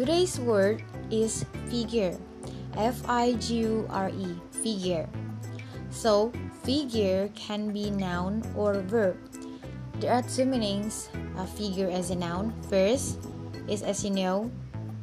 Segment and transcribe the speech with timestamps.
[0.00, 0.80] Today's word
[1.12, 2.16] is figure.
[2.72, 5.04] F I G U R E, figure.
[5.92, 6.32] So,
[6.64, 9.20] figure can be noun or verb.
[10.00, 12.56] There are two meanings a figure as a noun.
[12.72, 13.20] First
[13.68, 14.48] is as you know,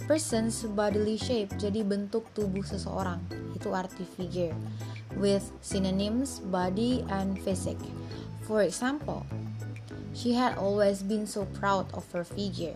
[0.10, 3.22] person's bodily shape, jadi bentuk tubuh seseorang.
[3.54, 4.58] Itu arti figure.
[5.14, 7.86] With synonyms body and physique.
[8.50, 9.30] For example,
[10.18, 12.74] she had always been so proud of her figure.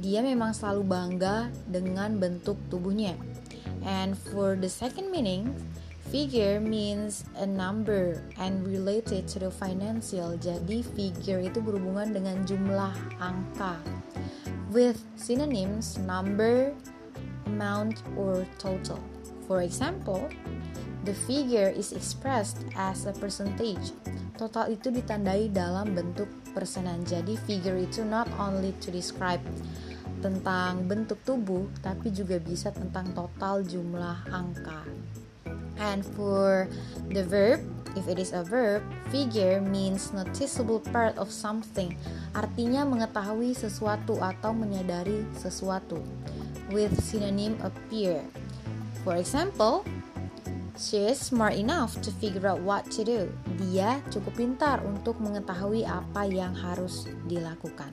[0.00, 3.18] Dia memang selalu bangga dengan bentuk tubuhnya.
[3.82, 5.50] And for the second meaning,
[6.12, 10.36] Figure means a number and related to the financial.
[10.36, 13.80] Jadi figure itu berhubungan dengan jumlah angka.
[14.76, 16.76] With synonyms number,
[17.48, 19.00] amount, or total.
[19.48, 20.28] For example,
[21.08, 23.96] the figure is expressed as a percentage.
[24.36, 27.08] Total itu ditandai dalam bentuk persenan.
[27.08, 29.40] Jadi figure itu not only to describe
[30.22, 34.86] tentang bentuk tubuh, tapi juga bisa tentang total jumlah angka.
[35.82, 36.70] And for
[37.10, 37.66] the verb,
[37.98, 41.98] if it is a verb, figure means noticeable part of something.
[42.38, 45.98] Artinya mengetahui sesuatu atau menyadari sesuatu.
[46.70, 48.22] With synonym appear.
[49.02, 49.82] For example,
[50.78, 53.20] she is smart enough to figure out what to do.
[53.58, 57.92] Dia cukup pintar untuk mengetahui apa yang harus dilakukan.